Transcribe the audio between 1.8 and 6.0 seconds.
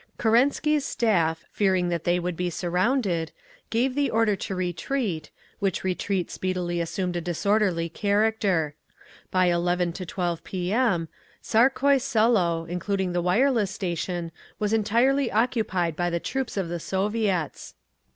that they would be surrounded, gave the order to retreat, which